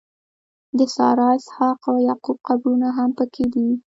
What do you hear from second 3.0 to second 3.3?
په